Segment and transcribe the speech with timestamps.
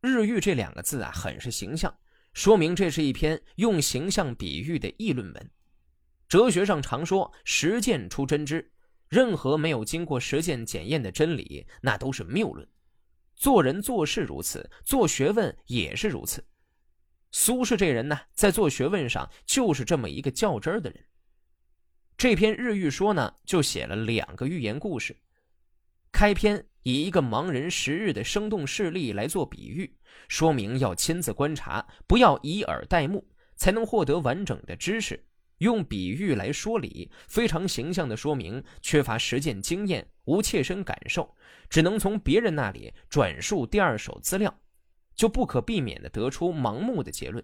[0.00, 1.92] 日玉这两个字啊，很是形象，
[2.32, 5.50] 说明这是一篇用形象比喻的议论文。
[6.28, 8.70] 哲学上常说“实践出真知”，
[9.08, 12.68] 任何没有经过实践检验的真理，那都是谬论。
[13.34, 16.44] 做人做事如此，做学问也是如此。
[17.32, 21.04] 苏轼这人呢，在做学问上就是这么一个较真儿的人。
[22.16, 25.16] 这篇日寓说呢，就写了两个寓言故事。
[26.18, 29.88] 开篇以一个盲人识日的生动事例来做比喻，
[30.26, 33.24] 说明要亲自观察，不要以耳代目，
[33.54, 35.24] 才能获得完整的知识。
[35.58, 41.32] 用比喻来说理，非常形象地说明缺乏实践经验，无切身感受，
[41.70, 44.52] 只能从别人那里转述第二手资料，
[45.14, 47.40] 就不可避免地得出盲目的结论。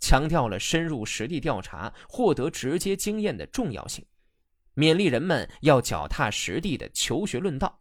[0.00, 4.04] 强调了深入实地调查、获得直接经验的重要性，
[4.74, 7.80] 勉励人们要脚踏实地的求学论道。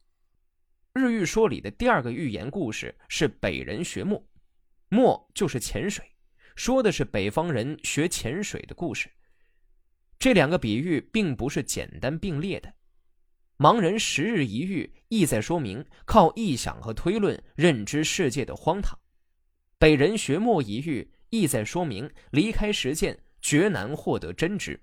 [0.97, 4.21] 日寓说里的第二个寓言故事是北人学墨，
[4.89, 6.03] 墨就是潜水，
[6.55, 9.09] 说的是北方人学潜水的故事。
[10.19, 12.73] 这两个比喻并不是简单并列的，
[13.57, 18.97] 盲人十日一遇，意在说明靠臆想和推论认知世界的荒唐；
[19.77, 24.79] 北人学墨一遇，意在说明离开实践绝难获得真知。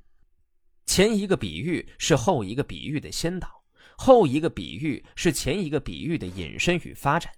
[0.87, 3.64] 前一个比喻是后一个比喻的先导，
[3.97, 7.33] 后一个比喻是前一个比喻的引申与发展。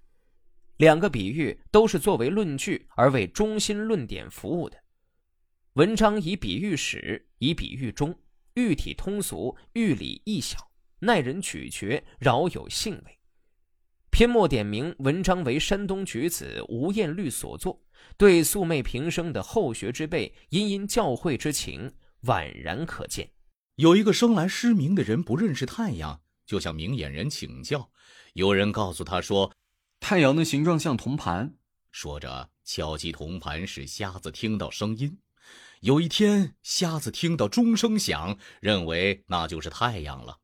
[0.79, 4.77] 两个比喻都是作为论据而为中心论点服务的。
[5.75, 8.19] 文章以比喻始，以比喻终，
[8.55, 10.59] 喻体通俗，喻理易晓，
[10.99, 13.19] 耐人咀嚼，饶有兴味。
[14.11, 17.83] 篇末点明文章为山东举子吴彦律所作，
[18.17, 23.31] 对素昧平生的后学之辈殷殷教诲之情宛然可见。
[23.75, 27.91] 有一个生来失明的人不认识太阳，就向明眼人请教。
[28.33, 29.53] 有人告诉他说，
[30.01, 31.55] 太阳的形状像铜盘。
[31.91, 35.19] 说着敲击铜盘，使瞎子听到声音。
[35.81, 40.39] 有一天，瞎子听到钟声响，认为那就是太阳了。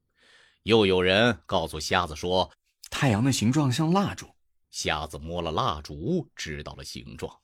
[0.64, 2.52] 又有人告诉瞎子说，
[2.90, 4.26] 太阳的形状像蜡烛。
[4.70, 7.40] 瞎子摸了蜡烛，知道了形状。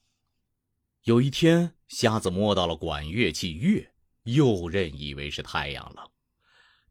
[1.03, 3.91] 有一天，瞎子摸到了管乐器乐，
[4.23, 6.11] 又认以为是太阳了。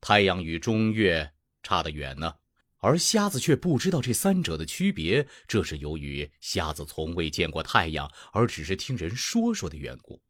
[0.00, 1.32] 太阳与中乐
[1.62, 2.34] 差得远呢，
[2.78, 5.26] 而瞎子却不知道这三者的区别。
[5.46, 10.22] 这是由于瞎子从未见过太阳，而只是听人说说的缘故。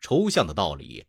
[0.00, 1.06] 抽象的道理，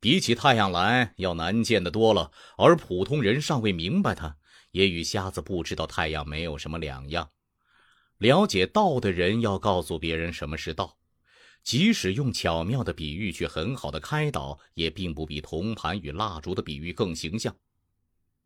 [0.00, 4.36] 比起太阳来要难见的多了，而普通人尚未明白它，
[4.72, 7.30] 也与瞎子不知道太阳没有什么两样。
[8.18, 10.98] 了解道的人要告诉别人什么是道，
[11.62, 17.54] 即使用巧妙的比喻去很好的开导，也并不比铜盘与蜡烛的比喻更形象。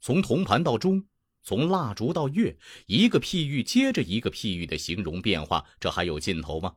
[0.01, 1.05] 从铜盘到钟，
[1.43, 2.57] 从蜡烛到月，
[2.87, 6.77] 一个譬喻接着一个譬喻的形容变化，这还有尽头吗？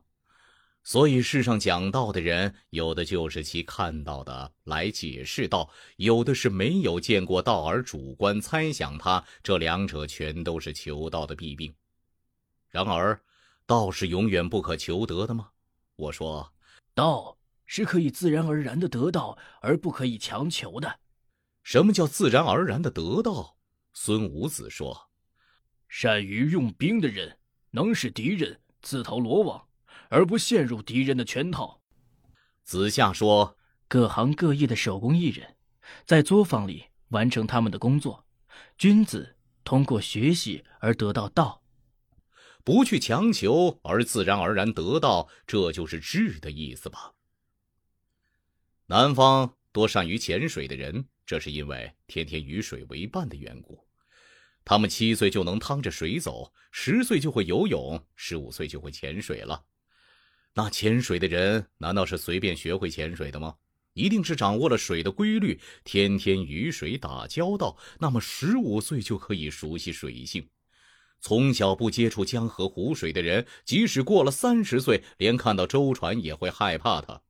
[0.86, 9.24] 所以，世上讲道的人，有的就是其看到的来解释道，有的是没有见过道而主观猜想它。
[9.42, 11.74] 这两者全都是求道的弊病。
[12.68, 13.18] 然而，
[13.66, 15.48] 道是永远不可求得的吗？
[15.96, 16.52] 我说，
[16.94, 21.00] 道是可以自然而然的得到，而不可以强求的。
[21.64, 23.56] 什么叫自然而然的得到？
[23.92, 25.10] 孙武子说
[25.88, 27.38] ：“善于用兵的人，
[27.72, 29.66] 能使敌人自投罗网。”
[30.10, 31.82] 而不陷入敌人的圈套。
[32.62, 33.56] 子夏说
[33.88, 35.56] ：“各行各业的手工艺人，
[36.06, 38.24] 在作坊里完成他们的工作。
[38.78, 41.62] 君子通过学习而得到道，
[42.62, 47.14] 不去强求而自然而然得到，这就是智的意思吧？”
[48.86, 53.86] 南方多善于潜水的人，这是因为天天与水为伴的缘故。
[54.64, 59.64] 他们七岁就能趟着水走，十岁就会游泳，十五岁就会潜水了。
[60.54, 63.56] 那潜水的人难道是随便学会潜水的吗？
[63.92, 70.48] 一定是掌握了水的规律，天天与水打交道，那么十五岁就可以熟悉水性。
[71.20, 77.22] 从小不接触江河湖水的人，即使过了三十岁，连看到舟船也会害怕它。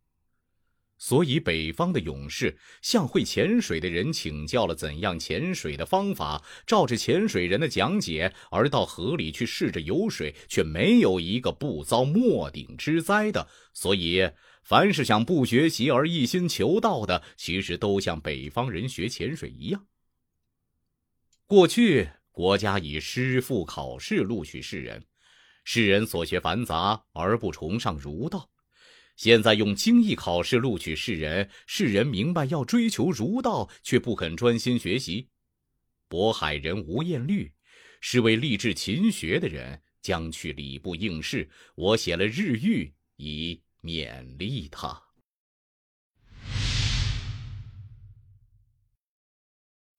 [1.07, 13.47] 所以，北方的勇士向会潜水的人请教了怎样潜水的方法，照着潜水人的讲解，而到河里去试着游水，却没有一个不遭末顶之灾的。
[13.75, 14.31] 所以，
[14.63, 19.87] 凡是想不学习而一心求道的，其实都像北方人学潜水一样。
[21.45, 25.05] 过去，国家以师傅考试录取士人，
[25.65, 28.49] 士人所学繁杂而不崇尚儒道。
[29.17, 35.29] 现在用经义考试录取士人，士人明白要追求儒道，却不肯专心学习。
[36.09, 37.53] 渤海人吴彦律
[38.01, 45.01] 是位立志勤学的人，将去礼部应试，我写了日谕以勉励他。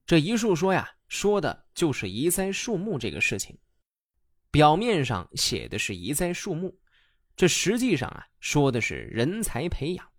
[0.06, 3.58] 这一述说呀，说的就是移栽树木这个事情。
[4.52, 6.78] 表面上写的是移栽树木，
[7.36, 10.10] 这实际上啊，说的是人才培养。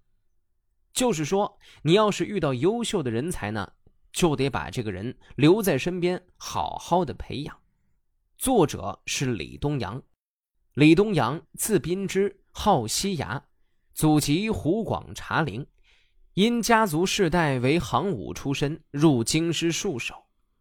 [0.92, 3.72] 就是说，你要是遇到优秀的人才呢，
[4.12, 7.58] 就得把这个人留在身边，好好的培养。
[8.38, 10.02] 作者是李东阳，
[10.74, 13.42] 李东阳字宾之，号西崖，
[13.94, 15.66] 祖籍湖广茶陵，
[16.34, 20.14] 因家族世代为行伍出身，入京师戍守，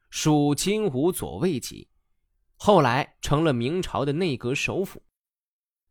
[0.10, 1.90] 属金吾左卫级，
[2.56, 5.02] 后来成了明朝的内阁首辅。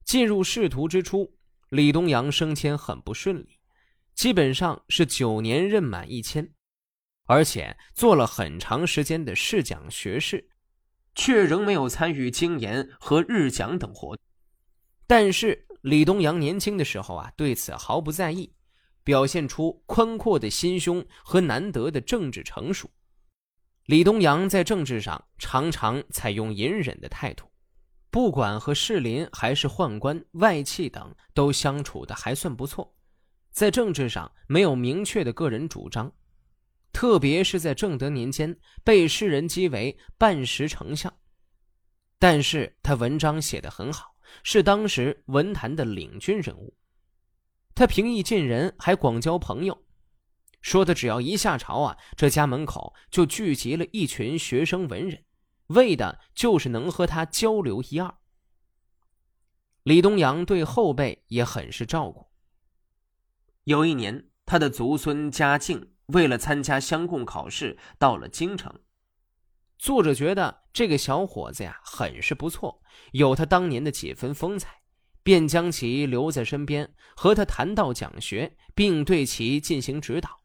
[0.05, 1.35] 进入仕途之初，
[1.71, 3.59] 李东阳升迁很不顺利，
[4.15, 6.53] 基本上是九年任满一迁，
[7.27, 10.51] 而且做了很长时间的侍讲学士。
[11.17, 14.25] 却仍没有参与经研和日讲等活动。
[15.07, 18.53] 但是李东阳年轻的时候啊，对此毫不在意，
[19.05, 22.91] 表现出宽阔的心胸和难得的政治成熟。
[23.87, 27.49] 李东阳在政治上常常采用隐忍的态度，
[28.15, 32.95] 不管和士林还是宦官、外戚等，都相处的还算不错。
[33.51, 36.13] 在政治上没有明确的个人主张。
[36.93, 41.13] 特别是在正德年间，被世人讥为半时丞相，
[42.21, 44.15] 但是他文章写得很好，
[44.45, 46.73] 是当时文坛的领军人物。
[47.75, 49.77] 他平易近人，还广交朋友，
[50.61, 55.25] 说的只要一下朝啊，这家门口就聚集了一群学生文人，
[55.69, 58.15] 为的就是能和他交流一二。
[59.83, 62.29] 李东阳对后辈也很是照顾。
[63.65, 65.91] 有一年，他的族孙嘉靖。
[66.09, 68.81] 为了参加乡贡考试，到了京城。
[69.79, 72.83] 作者觉得这个小伙子呀，很是不错，
[73.13, 74.83] 有他当年的几分风采，
[75.23, 80.43] 便将其留在身边，和他谈道讲学，并对其进行指导。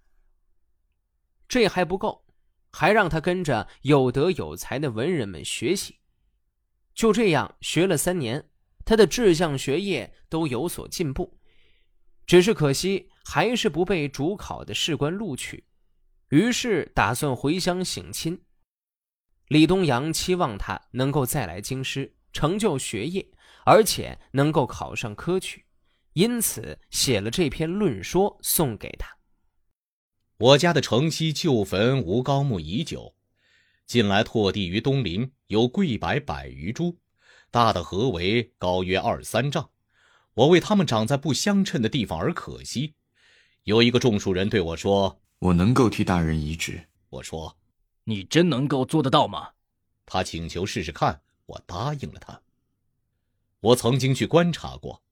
[1.49, 2.25] 这还不够，
[2.71, 5.99] 还让他跟着有德有才的文人们学习。
[6.93, 8.49] 就这样学了三年，
[8.85, 11.39] 他的志向、学业都有所进步。
[12.27, 15.65] 只是可惜，还是不被主考的士官录取，
[16.29, 18.39] 于是打算回乡省亲。
[19.47, 23.27] 李东阳期望他能够再来京师成就学业，
[23.65, 25.65] 而且能够考上科举，
[26.13, 29.18] 因此写了这篇论说送给他。
[30.39, 33.13] 我家的城西旧坟无高木已久，
[33.85, 36.95] 近来拓地于东林，有桂柏百余株，
[37.51, 39.69] 大的合围，高约二三丈。
[40.35, 42.93] 我为他们长在不相称的地方而可惜。
[43.65, 47.57] 有一个种树人对我说：“我能够替大人移植。”我说
[48.05, 49.49] ：“你真能够做得到吗？”
[50.07, 52.41] 他请求试试看，我答应了他。
[53.59, 55.03] 我曾经去观察过，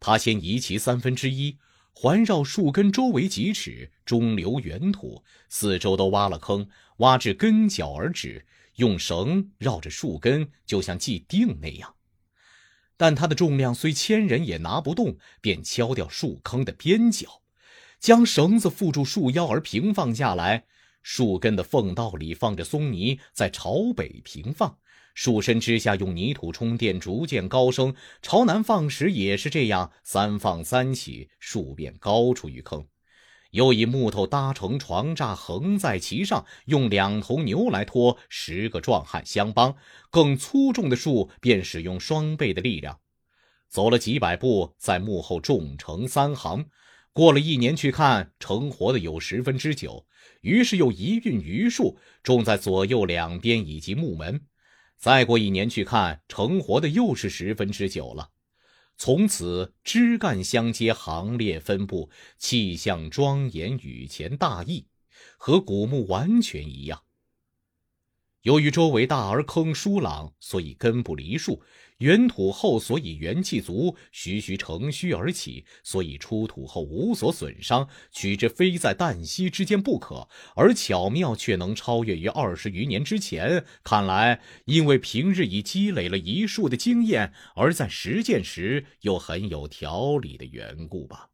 [0.00, 1.58] 他先移其三分之一，
[1.92, 8.46] 环绕树根周围几尺，中留原土，四周都挖了坑，挖至根脚而止，
[8.76, 11.94] 用绳绕着树根，就像系钉那样。
[12.96, 17.42] 但它的重量虽千人也拿不动，便敲掉树坑的边角，
[17.98, 20.64] 将绳子缚住树腰而平放下来。
[21.02, 24.76] 树根的缝道里放着松泥，在朝北平放；
[25.14, 27.94] 树身之下用泥土充电，逐渐高升。
[28.22, 32.86] 朝南放时也是这样，三放三起，树便高出一坑。
[33.50, 39.74] 又以木头搭成床栅，横在其上，用两头牛来拖，十个壮汉相帮。
[40.08, 43.00] 更粗重的树便使用双倍的力量。
[43.68, 46.66] 走了几百步，在幕后种成三行。
[47.12, 50.06] 过了一年去看，成活的有十分之九。
[50.42, 54.46] 于是又一运榆树，种在左右两边以及木门。
[54.96, 58.30] 再过一年去看，成活的又是十分之九了。
[58.96, 64.86] 从此枝干相接，行列分布，气象庄严，雨前大义，
[65.38, 67.02] 和古墓完全一样。
[68.42, 71.60] 由于周围大而坑疏朗，所以根不离树；
[72.00, 77.88] 原土厚，所以元气足；徐徐乘虚而起，所以出土后无所损伤。
[78.10, 83.64] 取之非在旦夕之间不可，而巧妙却能超越于二十余年之前。
[83.84, 91.28] 看来，因为平日已积累了一树的经验，而在实践时又很有条理的缘故吧。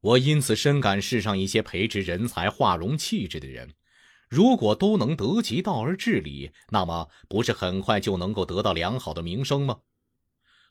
[0.00, 3.74] 我因此深感世上一些培植人才、化容气质的人。
[4.34, 9.78] 如果都能得其道而治理，那么不是很快就能够得到良好的名声吗？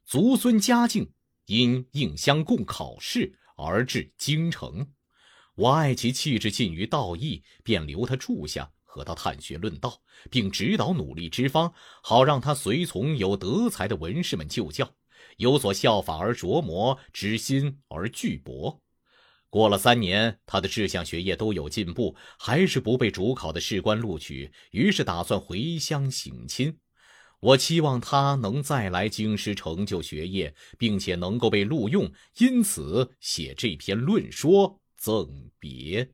[0.03, 1.13] 族孙嘉靖
[1.45, 4.91] 因应乡贡考试而至京城，
[5.55, 14.93] 我爱其气质近于道义，便留他住下，和他探学论道，并指导努力之方，好让他随从有德才的文士们就教，
[15.37, 18.82] 有所效法而琢磨，知新而具博。
[19.53, 26.75] 过了三年，他的志向学业都有进步，还是不被主考的士官录取，于是打算回乡省亲。
[27.39, 36.09] 我期望他能再来京师成就学业，并且能够被录用，因此写这篇论说赠别。